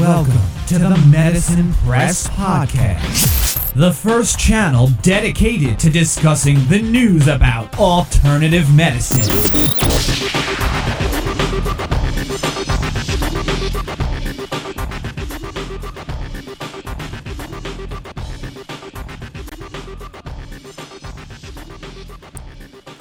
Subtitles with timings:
[0.00, 0.32] Welcome
[0.68, 8.74] to the Medicine Press Podcast, the first channel dedicated to discussing the news about alternative
[8.74, 9.20] medicine.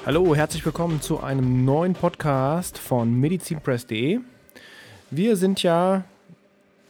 [0.05, 4.19] Hallo, herzlich willkommen zu einem neuen Podcast von medizinpress.de.
[5.11, 6.03] Wir sind ja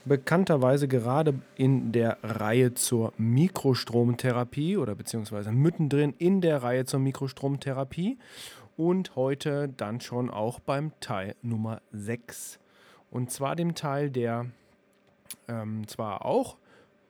[0.04, 8.18] bekannterweise gerade in der Reihe zur Mikrostromtherapie oder beziehungsweise mittendrin in der Reihe zur Mikrostromtherapie
[8.76, 12.58] und heute dann schon auch beim Teil Nummer 6.
[13.10, 14.46] Und zwar dem Teil, der
[15.48, 16.56] ähm, zwar auch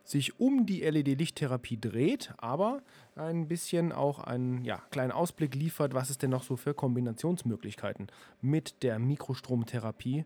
[0.05, 2.83] sich um die LED-Lichttherapie dreht, aber
[3.15, 8.09] ein bisschen auch einen ja, kleinen Ausblick liefert, was es denn noch so für Kombinationsmöglichkeiten
[8.41, 10.25] mit der Mikrostromtherapie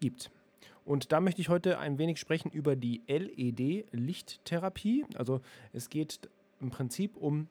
[0.00, 0.30] gibt.
[0.84, 5.06] Und da möchte ich heute ein wenig sprechen über die LED-Lichttherapie.
[5.16, 5.40] Also
[5.72, 6.28] es geht
[6.60, 7.48] im Prinzip um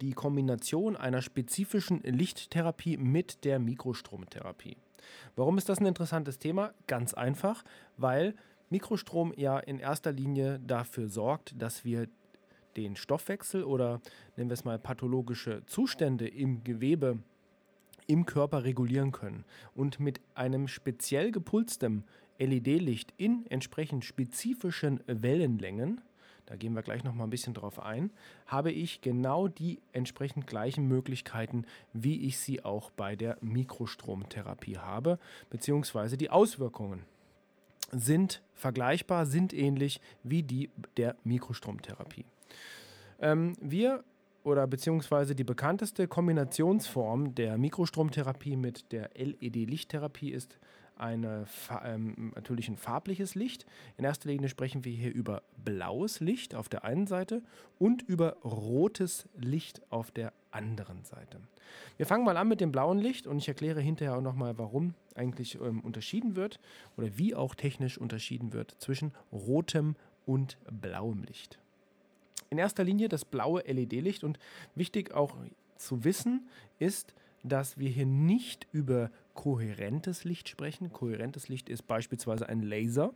[0.00, 4.76] die Kombination einer spezifischen Lichttherapie mit der Mikrostromtherapie.
[5.36, 6.72] Warum ist das ein interessantes Thema?
[6.86, 7.64] Ganz einfach,
[7.96, 8.34] weil
[8.70, 12.08] Mikrostrom ja in erster Linie dafür sorgt, dass wir
[12.76, 14.00] den Stoffwechsel oder
[14.36, 17.18] nennen wir es mal pathologische Zustände im Gewebe
[18.06, 19.44] im Körper regulieren können.
[19.74, 22.04] Und mit einem speziell gepulstem
[22.38, 26.00] LED-Licht in entsprechend spezifischen Wellenlängen,
[26.46, 28.10] da gehen wir gleich noch mal ein bisschen drauf ein,
[28.46, 35.18] habe ich genau die entsprechend gleichen Möglichkeiten, wie ich sie auch bei der Mikrostromtherapie habe,
[35.50, 37.04] beziehungsweise die Auswirkungen
[37.90, 42.24] sind vergleichbar, sind ähnlich wie die der Mikrostromtherapie.
[43.20, 44.04] Ähm, wir
[44.44, 50.58] oder beziehungsweise die bekannteste Kombinationsform der Mikrostromtherapie mit der LED-Lichttherapie ist
[51.00, 51.46] eine,
[51.84, 53.66] ähm, natürlich ein farbliches Licht.
[53.96, 57.42] In erster Linie sprechen wir hier über blaues Licht auf der einen Seite
[57.78, 61.40] und über rotes Licht auf der anderen Seite.
[61.96, 64.94] Wir fangen mal an mit dem blauen Licht und ich erkläre hinterher auch nochmal, warum
[65.14, 66.60] eigentlich ähm, unterschieden wird
[66.96, 71.58] oder wie auch technisch unterschieden wird zwischen rotem und blauem Licht.
[72.50, 74.38] In erster Linie das blaue LED-Licht und
[74.74, 75.36] wichtig auch
[75.76, 76.48] zu wissen
[76.78, 80.92] ist, dass wir hier nicht über kohärentes Licht sprechen.
[80.92, 83.12] Kohärentes Licht ist beispielsweise ein Laser,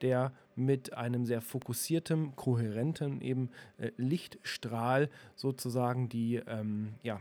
[0.00, 7.20] der mit einem sehr fokussierten, kohärenten eben äh, Lichtstrahl sozusagen die ähm, ja,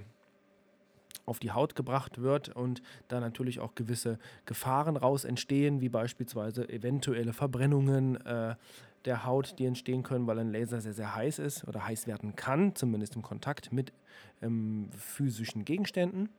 [1.25, 6.69] auf die Haut gebracht wird und da natürlich auch gewisse Gefahren raus entstehen, wie beispielsweise
[6.69, 8.55] eventuelle Verbrennungen äh,
[9.05, 12.35] der Haut, die entstehen können, weil ein Laser sehr, sehr heiß ist oder heiß werden
[12.35, 13.93] kann, zumindest im Kontakt mit
[14.41, 16.29] ähm, physischen Gegenständen.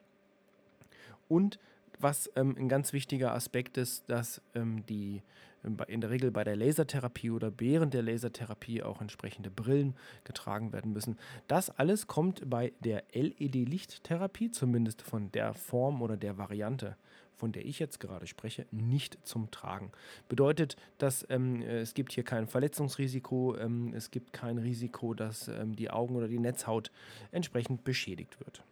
[1.28, 1.58] Und
[1.98, 5.22] was ähm, ein ganz wichtiger Aspekt ist, dass ähm, die
[5.64, 9.94] ähm, in der Regel bei der Lasertherapie oder während der Lasertherapie auch entsprechende Brillen
[10.24, 11.16] getragen werden müssen.
[11.48, 16.96] Das alles kommt bei der LED-Lichttherapie, zumindest von der Form oder der Variante,
[17.36, 19.92] von der ich jetzt gerade spreche, nicht zum Tragen.
[20.28, 25.76] Bedeutet, dass ähm, es gibt hier kein Verletzungsrisiko, ähm, es gibt kein Risiko, dass ähm,
[25.76, 26.90] die Augen oder die Netzhaut
[27.30, 28.62] entsprechend beschädigt wird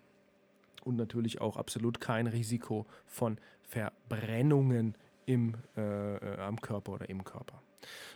[0.85, 4.95] und natürlich auch absolut kein Risiko von Verbrennungen
[5.27, 7.64] im, äh, äh, am Körper oder im Körper.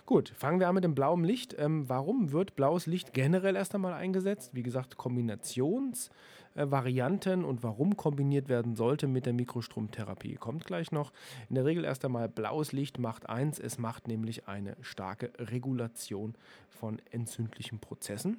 [0.07, 1.57] Gut, fangen wir an mit dem blauen Licht.
[1.59, 4.55] Ähm, warum wird blaues Licht generell erst einmal eingesetzt?
[4.55, 11.13] Wie gesagt, Kombinationsvarianten äh, und warum kombiniert werden sollte mit der Mikrostromtherapie kommt gleich noch.
[11.49, 16.35] In der Regel erst einmal blaues Licht macht eins, es macht nämlich eine starke Regulation
[16.69, 18.39] von entzündlichen Prozessen.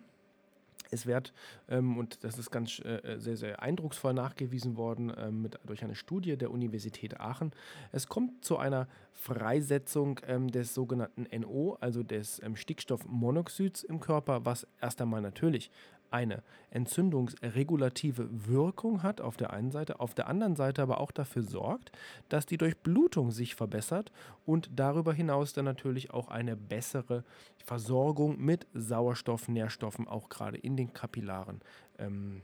[0.92, 1.34] Es wird,
[1.68, 5.84] ähm, und das ist ganz äh, äh, sehr, sehr eindrucksvoll nachgewiesen worden ähm, mit, durch
[5.84, 7.52] eine Studie der Universität Aachen,
[7.92, 14.46] es kommt zu einer Freisetzung ähm, des sogenannten NO, also des ähm, Stickstoffmonoxids im Körper,
[14.46, 15.70] was erst einmal natürlich
[16.12, 21.44] eine entzündungsregulative Wirkung hat auf der einen Seite, auf der anderen Seite aber auch dafür
[21.44, 21.92] sorgt,
[22.30, 24.12] dass die Durchblutung sich verbessert
[24.46, 27.24] und darüber hinaus dann natürlich auch eine bessere
[27.64, 31.62] Versorgung mit Sauerstoff, Nährstoffen auch gerade in den Kapillaren
[31.98, 32.42] ähm,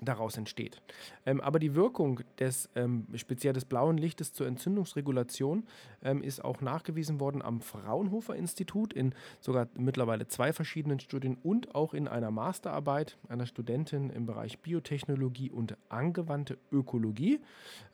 [0.00, 0.80] daraus entsteht.
[1.26, 5.64] Ähm, aber die Wirkung des ähm, speziell des blauen Lichtes zur Entzündungsregulation
[6.02, 11.74] ähm, ist auch nachgewiesen worden am Fraunhofer Institut in sogar mittlerweile zwei verschiedenen Studien und
[11.74, 17.40] auch in einer Masterarbeit einer Studentin im Bereich Biotechnologie und angewandte Ökologie.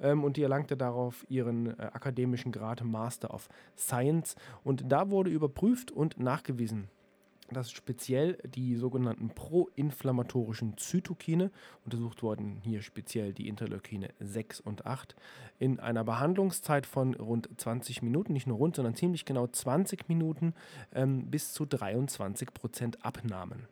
[0.00, 4.36] Ähm, und die erlangte darauf ihren äh, akademischen Grad Master of Science.
[4.64, 6.88] Und da wurde überprüft und nachgewiesen,
[7.50, 11.50] dass speziell die sogenannten proinflammatorischen Zytokine,
[11.84, 15.16] untersucht wurden hier speziell die Interleukine 6 und 8,
[15.58, 20.54] in einer Behandlungszeit von rund 20 Minuten, nicht nur rund, sondern ziemlich genau 20 Minuten
[20.94, 23.68] ähm, bis zu 23 Prozent abnahmen.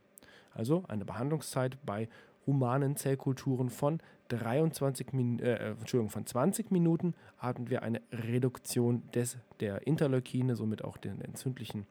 [0.52, 2.08] Also eine Behandlungszeit bei
[2.46, 9.36] humanen Zellkulturen von 23 Min äh, Entschuldigung, von 20 Minuten hatten wir eine Reduktion des,
[9.60, 11.86] der Interleukine, somit auch den entzündlichen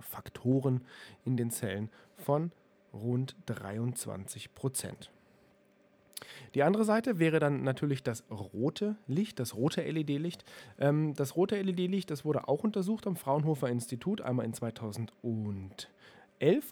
[0.00, 0.82] Faktoren
[1.24, 2.52] in den Zellen von
[2.92, 5.10] rund 23 Prozent.
[6.54, 10.44] Die andere Seite wäre dann natürlich das rote Licht, das rote LED-Licht.
[10.78, 15.12] Ähm, das rote LED-Licht, das wurde auch untersucht am Fraunhofer Institut, einmal in 2011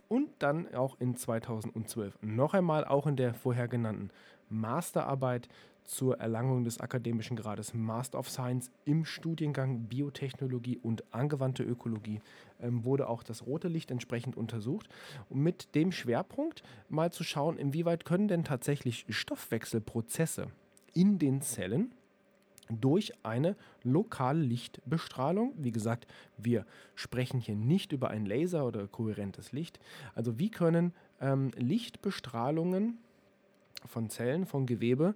[0.09, 2.19] und dann auch in 2012.
[2.23, 4.11] Noch einmal auch in der vorher genannten
[4.49, 5.49] Masterarbeit
[5.89, 12.21] zur Erlangung des akademischen Grades Master of Science im Studiengang Biotechnologie und angewandte Ökologie
[12.61, 14.89] ähm, wurde auch das rote Licht entsprechend untersucht.
[15.31, 20.49] Und mit dem Schwerpunkt mal zu schauen, inwieweit können denn tatsächlich Stoffwechselprozesse
[20.93, 21.95] in den Zellen
[22.69, 25.55] durch eine lokale Lichtbestrahlung.
[25.57, 26.07] Wie gesagt,
[26.37, 29.81] wir sprechen hier nicht über ein Laser oder kohärentes Licht.
[30.15, 32.99] Also wie können ähm, Lichtbestrahlungen
[33.87, 35.15] von Zellen, von Gewebe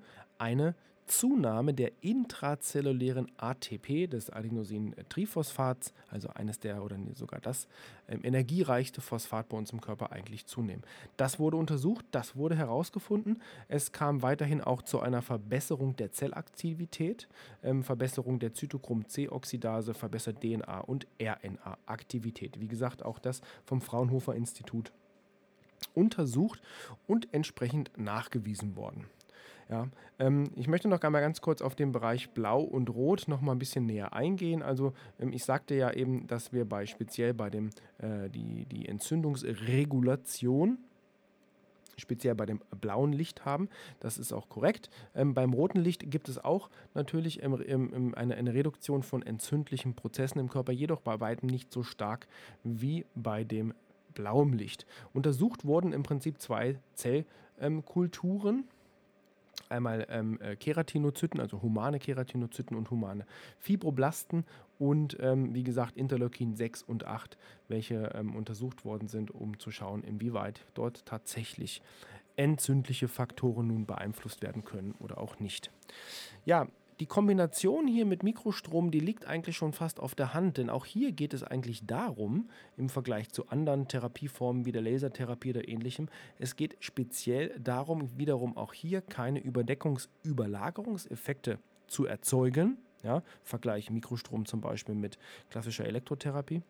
[1.06, 7.68] Zunahme der intrazellulären ATP, des Adenosin-Triphosphats, also eines der oder sogar das
[8.08, 10.82] ähm, energiereichste Phosphat bei uns im Körper eigentlich zunehmen.
[11.16, 13.42] Das wurde untersucht, das wurde herausgefunden.
[13.68, 17.28] Es kam weiterhin auch zu einer Verbesserung der Zellaktivität,
[17.62, 22.60] ähm, Verbesserung der Zytochrom-C-Oxidase, verbessert DNA- und RNA-Aktivität.
[22.60, 24.92] Wie gesagt, auch das vom Fraunhofer Institut
[25.94, 26.62] untersucht
[27.06, 29.06] und entsprechend nachgewiesen worden.
[29.68, 33.40] Ja, ähm, ich möchte noch einmal ganz kurz auf den Bereich Blau und Rot noch
[33.40, 34.62] mal ein bisschen näher eingehen.
[34.62, 38.88] Also ähm, ich sagte ja eben, dass wir bei speziell bei dem äh, die, die
[38.88, 40.78] Entzündungsregulation
[41.96, 43.68] speziell bei dem blauen Licht haben.
[44.00, 44.90] Das ist auch korrekt.
[45.14, 49.22] Ähm, beim roten Licht gibt es auch natürlich im, im, im eine, eine, Reduktion von
[49.22, 52.26] entzündlichen Prozessen im Körper, jedoch bei weitem nicht so stark
[52.64, 53.74] wie bei dem
[54.14, 54.86] blauem Licht.
[55.12, 58.56] Untersucht wurden im Prinzip zwei Zellkulturen.
[58.56, 58.64] Ähm,
[59.72, 63.26] einmal ähm, äh, Keratinozyten, also humane Keratinozyten und humane
[63.58, 64.44] Fibroblasten
[64.78, 67.36] und ähm, wie gesagt Interleukin 6 und 8,
[67.68, 71.82] welche ähm, untersucht worden sind, um zu schauen, inwieweit dort tatsächlich
[72.36, 75.70] entzündliche Faktoren nun beeinflusst werden können oder auch nicht.
[76.44, 76.68] Ja,
[77.00, 80.84] die Kombination hier mit Mikrostrom, die liegt eigentlich schon fast auf der Hand, denn auch
[80.84, 86.08] hier geht es eigentlich darum, im Vergleich zu anderen Therapieformen wie der Lasertherapie oder ähnlichem,
[86.38, 94.60] es geht speziell darum, wiederum auch hier keine Überdeckungs-Überlagerungseffekte zu erzeugen, ja, Vergleich Mikrostrom zum
[94.60, 95.18] Beispiel mit
[95.50, 96.62] klassischer Elektrotherapie,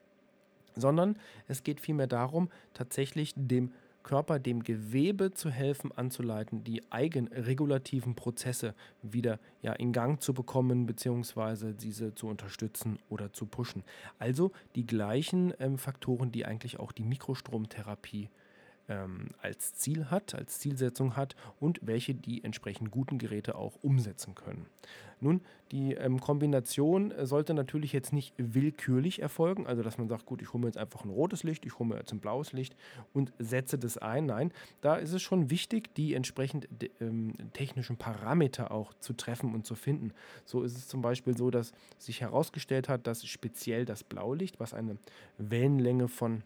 [0.74, 3.72] sondern es geht vielmehr darum, tatsächlich dem
[4.02, 10.86] Körper dem Gewebe zu helfen, anzuleiten, die eigenregulativen Prozesse wieder ja, in Gang zu bekommen,
[10.86, 13.84] beziehungsweise diese zu unterstützen oder zu pushen.
[14.18, 18.28] Also die gleichen ähm, Faktoren, die eigentlich auch die Mikrostromtherapie
[18.88, 24.34] ähm, als Ziel hat, als Zielsetzung hat und welche die entsprechend guten Geräte auch umsetzen
[24.34, 24.66] können.
[25.22, 25.40] Nun,
[25.70, 30.52] die ähm, Kombination sollte natürlich jetzt nicht willkürlich erfolgen, also dass man sagt, gut, ich
[30.52, 32.74] hole mir jetzt einfach ein rotes Licht, ich hole mir jetzt ein blaues Licht
[33.12, 34.26] und setze das ein.
[34.26, 36.66] Nein, da ist es schon wichtig, die entsprechend
[37.00, 40.12] ähm, technischen Parameter auch zu treffen und zu finden.
[40.44, 44.74] So ist es zum Beispiel so, dass sich herausgestellt hat, dass speziell das Blaulicht, was
[44.74, 44.96] eine
[45.38, 46.42] Wellenlänge von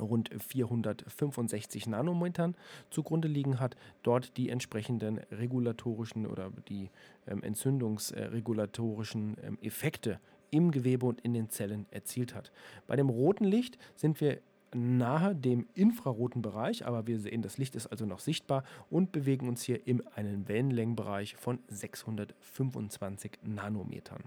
[0.00, 2.54] rund 465 Nanometern
[2.90, 6.90] zugrunde liegen hat, dort die entsprechenden regulatorischen oder die
[7.26, 12.52] ähm, entzündungsregulatorischen ähm, Effekte im Gewebe und in den Zellen erzielt hat.
[12.86, 14.38] Bei dem roten Licht sind wir
[14.74, 19.48] nahe dem infraroten Bereich, aber wir sehen, das Licht ist also noch sichtbar und bewegen
[19.48, 24.24] uns hier in einem Wellenlängenbereich von 625 Nanometern.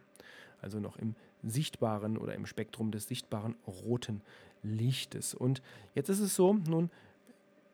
[0.61, 4.21] Also noch im sichtbaren oder im Spektrum des sichtbaren roten
[4.63, 5.33] Lichtes.
[5.33, 5.61] Und
[5.95, 6.91] jetzt ist es so, nun,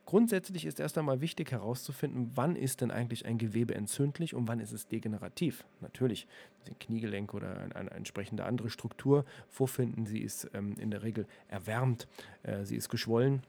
[0.08, 4.62] Grundsätzlich ist erst einmal wichtig herauszufinden, wann ist denn eigentlich ein Gewebe entzündlich und wann
[4.62, 5.66] ist es degenerativ.
[5.82, 6.28] Natürlich,
[6.66, 10.06] ein Kniegelenk oder eine, eine entsprechende andere Struktur vorfinden.
[10.06, 12.08] Sie ist ähm, in der Regel erwärmt,
[12.44, 13.44] äh, sie ist geschwollen,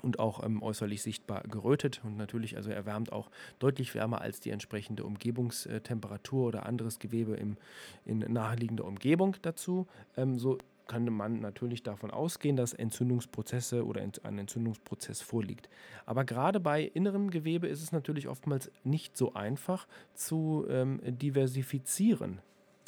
[0.00, 4.48] und auch ähm, äußerlich sichtbar gerötet und natürlich also erwärmt auch deutlich wärmer als die
[4.48, 7.58] entsprechende Umgebungstemperatur oder anderes Gewebe im,
[8.06, 9.86] in naheliegender Umgebung dazu.
[10.16, 10.56] Ähm, so
[10.92, 15.70] kann man natürlich davon ausgehen, dass Entzündungsprozesse oder ein Entzündungsprozess vorliegt.
[16.04, 22.40] Aber gerade bei innerem Gewebe ist es natürlich oftmals nicht so einfach zu ähm, diversifizieren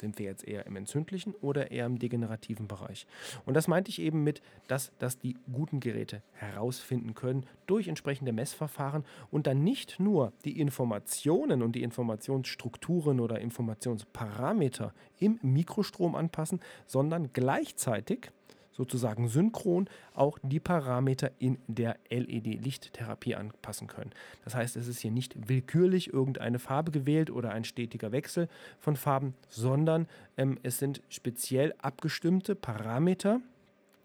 [0.05, 3.07] Sind wir jetzt eher im entzündlichen oder eher im degenerativen Bereich?
[3.43, 8.31] Und das meinte ich eben mit, dass, dass die guten Geräte herausfinden können durch entsprechende
[8.31, 16.59] Messverfahren und dann nicht nur die Informationen und die Informationsstrukturen oder Informationsparameter im Mikrostrom anpassen,
[16.85, 18.29] sondern gleichzeitig
[18.75, 24.11] sozusagen synchron auch die Parameter in der LED-Lichttherapie anpassen können.
[24.43, 28.95] Das heißt, es ist hier nicht willkürlich irgendeine Farbe gewählt oder ein stetiger Wechsel von
[28.95, 33.39] Farben, sondern ähm, es sind speziell abgestimmte Parameter,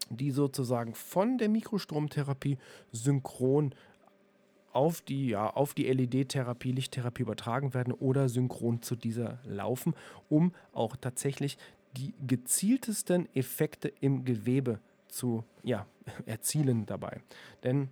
[0.09, 2.57] die sozusagen von der Mikrostromtherapie
[2.91, 3.73] synchron
[4.73, 9.93] auf die, ja, die LED-Therapie, Lichttherapie übertragen werden oder synchron zu dieser laufen,
[10.29, 11.57] um auch tatsächlich
[11.97, 15.85] die gezieltesten Effekte im Gewebe zu ja,
[16.25, 17.21] erzielen dabei.
[17.63, 17.89] Denn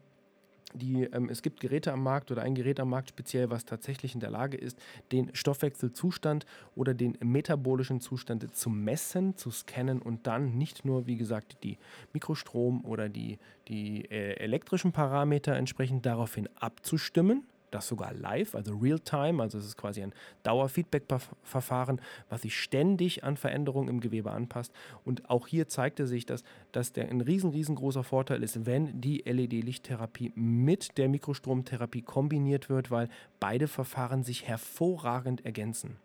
[0.73, 4.13] die, ähm, es gibt Geräte am Markt oder ein Gerät am Markt speziell, was tatsächlich
[4.13, 4.79] in der Lage ist,
[5.11, 11.17] den Stoffwechselzustand oder den metabolischen Zustand zu messen, zu scannen und dann nicht nur, wie
[11.17, 11.77] gesagt, die
[12.13, 19.41] Mikrostrom- oder die, die äh, elektrischen Parameter entsprechend daraufhin abzustimmen, das sogar live, also real-time,
[19.41, 24.73] also es ist quasi ein Dauerfeedback-Verfahren, was sich ständig an Veränderungen im Gewebe anpasst.
[25.05, 29.23] Und auch hier zeigte sich, dass, dass der ein riesen, riesengroßer Vorteil ist, wenn die
[29.25, 33.09] LED-Lichttherapie mit der Mikrostromtherapie kombiniert wird, weil
[33.39, 35.97] beide Verfahren sich hervorragend ergänzen.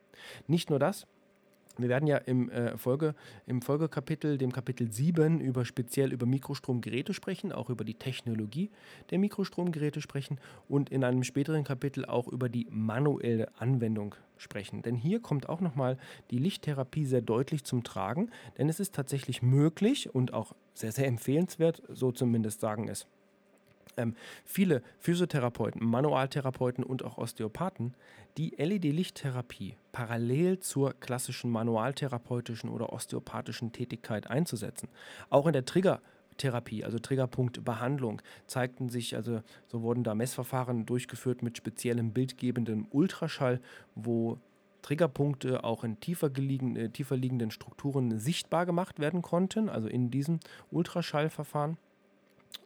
[0.47, 1.07] Nicht nur das,
[1.79, 3.15] wir werden ja im, äh, Folge,
[3.47, 8.71] im Folgekapitel, dem Kapitel 7, über speziell über Mikrostromgeräte sprechen, auch über die Technologie
[9.11, 10.39] der Mikrostromgeräte sprechen
[10.69, 14.83] und in einem späteren Kapitel auch über die manuelle Anwendung sprechen.
[14.83, 15.99] Denn hier kommt auch nochmal
[16.31, 21.07] die Lichttherapie sehr deutlich zum Tragen, denn es ist tatsächlich möglich und auch sehr, sehr
[21.07, 23.07] empfehlenswert, so zumindest sagen es
[23.97, 27.95] ähm, viele Physiotherapeuten, Manualtherapeuten und auch Osteopathen
[28.37, 34.89] die LED-Lichttherapie parallel zur klassischen manualtherapeutischen oder osteopathischen Tätigkeit einzusetzen.
[35.31, 36.01] Auch in der Trigger
[36.37, 43.61] Therapie, also Triggerpunktbehandlung, zeigten sich, also so wurden da Messverfahren durchgeführt mit speziellem bildgebendem Ultraschall,
[43.95, 44.39] wo
[44.83, 50.11] Triggerpunkte auch in tiefer, geliegen, äh, tiefer liegenden Strukturen sichtbar gemacht werden konnten, also in
[50.11, 51.79] diesem Ultraschallverfahren.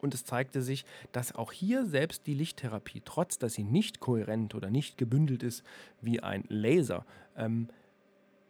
[0.01, 4.55] Und es zeigte sich, dass auch hier selbst die Lichttherapie, trotz dass sie nicht kohärent
[4.55, 5.65] oder nicht gebündelt ist
[6.01, 7.05] wie ein Laser,
[7.37, 7.69] ähm,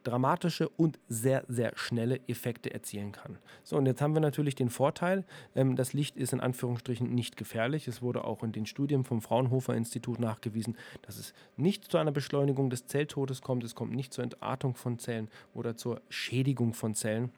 [0.08, 3.38] dramatische und sehr, sehr schnelle Effekte erzielen kann.
[3.62, 7.36] So, und jetzt haben wir natürlich den Vorteil, ähm, das Licht ist in Anführungsstrichen nicht
[7.36, 7.88] gefährlich.
[7.88, 12.12] Es wurde auch in den Studien vom Fraunhofer Institut nachgewiesen, dass es nicht zu einer
[12.12, 16.94] Beschleunigung des Zelltodes kommt, es kommt nicht zur Entartung von Zellen oder zur Schädigung von
[16.94, 17.30] Zellen.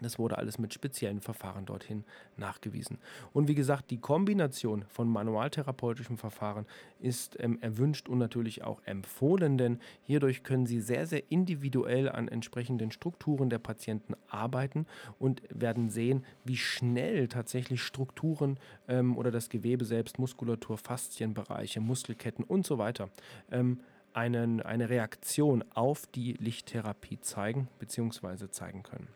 [0.00, 2.04] Das wurde alles mit speziellen Verfahren dorthin
[2.36, 2.98] nachgewiesen.
[3.32, 6.66] Und wie gesagt, die Kombination von manualtherapeutischem Verfahren
[7.00, 12.28] ist ähm, erwünscht und natürlich auch empfohlen, denn hierdurch können Sie sehr, sehr individuell an
[12.28, 14.86] entsprechenden Strukturen der Patienten arbeiten
[15.18, 22.44] und werden sehen, wie schnell tatsächlich Strukturen ähm, oder das Gewebe selbst, Muskulatur, Faszienbereiche, Muskelketten
[22.44, 23.08] und so weiter
[23.50, 23.80] ähm,
[24.12, 28.48] einen, eine Reaktion auf die Lichttherapie zeigen bzw.
[28.48, 29.08] zeigen können.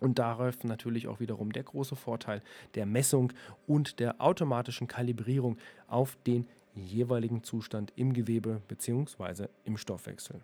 [0.00, 2.42] Und darauf natürlich auch wiederum der große Vorteil
[2.74, 3.32] der Messung
[3.66, 9.48] und der automatischen Kalibrierung auf den jeweiligen Zustand im Gewebe bzw.
[9.64, 10.40] im Stoffwechsel.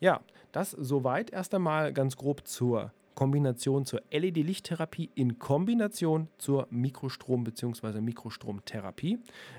[0.00, 0.20] Ja,
[0.52, 8.00] das soweit erst einmal ganz grob zur Kombination zur LED-Lichttherapie in Kombination zur Mikrostrom- bzw.
[8.00, 9.18] Mikrostromtherapie.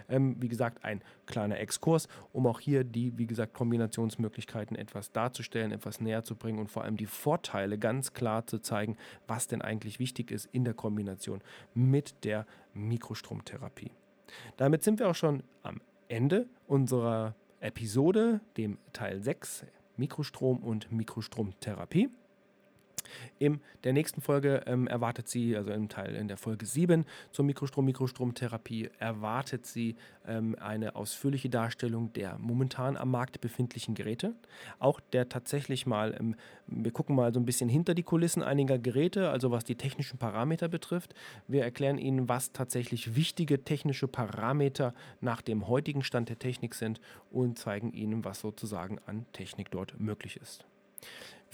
[0.09, 5.71] Ähm, wie gesagt, ein kleiner Exkurs, um auch hier die, wie gesagt, Kombinationsmöglichkeiten etwas darzustellen,
[5.71, 8.97] etwas näher zu bringen und vor allem die Vorteile ganz klar zu zeigen,
[9.27, 11.41] was denn eigentlich wichtig ist in der Kombination
[11.73, 13.91] mit der Mikrostromtherapie.
[14.57, 19.65] Damit sind wir auch schon am Ende unserer Episode, dem Teil 6
[19.97, 22.09] Mikrostrom und Mikrostromtherapie.
[23.37, 27.43] In der nächsten Folge ähm, erwartet sie, also im Teil in der Folge 7 zur
[27.45, 34.35] Mikrostrom-Mikrostromtherapie, erwartet sie ähm, eine ausführliche Darstellung der momentan am Markt befindlichen Geräte.
[34.79, 36.35] Auch der tatsächlich mal, ähm,
[36.67, 40.17] wir gucken mal so ein bisschen hinter die Kulissen einiger Geräte, also was die technischen
[40.17, 41.13] Parameter betrifft.
[41.47, 47.01] Wir erklären Ihnen, was tatsächlich wichtige technische Parameter nach dem heutigen Stand der Technik sind
[47.31, 50.65] und zeigen Ihnen, was sozusagen an Technik dort möglich ist.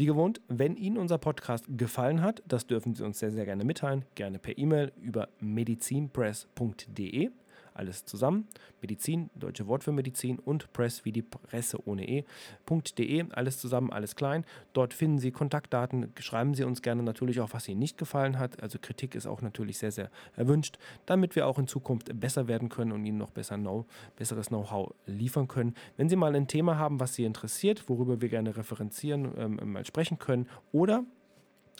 [0.01, 3.63] Wie gewohnt, wenn Ihnen unser Podcast gefallen hat, das dürfen Sie uns sehr, sehr gerne
[3.63, 7.29] mitteilen, gerne per E-Mail über medizinpress.de.
[7.73, 8.47] alles zusammen.
[8.81, 14.15] Medizin, deutsche Wort für Medizin und Press wie die Presse ohne e.de, alles zusammen, alles
[14.15, 14.45] klein.
[14.73, 18.61] Dort finden Sie Kontaktdaten, schreiben Sie uns gerne natürlich auch, was Ihnen nicht gefallen hat.
[18.61, 22.69] Also Kritik ist auch natürlich sehr, sehr erwünscht, damit wir auch in Zukunft besser werden
[22.69, 23.85] können und Ihnen noch besser know,
[24.15, 25.75] besseres Know-how liefern können.
[25.97, 29.85] Wenn Sie mal ein Thema haben, was Sie interessiert, worüber wir gerne referenzieren, ähm, mal
[29.85, 31.03] sprechen können oder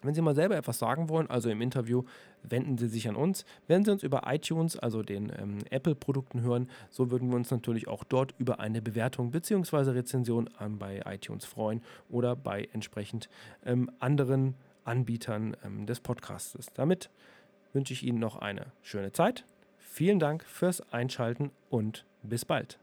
[0.04, 2.04] wenn Sie mal selber etwas sagen wollen, also im Interview,
[2.44, 3.46] wenden Sie sich an uns.
[3.68, 7.88] Wenn Sie uns über iTunes, also den ähm, Apple-Produkten hören, so würden wir uns natürlich
[7.88, 9.92] auch dort über eine Bewertung bzw.
[9.92, 13.30] Rezension an bei iTunes freuen oder bei entsprechend
[13.66, 16.58] ähm, anderen Anbietern ähm, des Podcasts.
[16.74, 17.10] Damit
[17.74, 19.46] wünsche ich Ihnen noch eine schöne Zeit.
[19.78, 22.80] Vielen Dank fürs Einschalten und bis bald.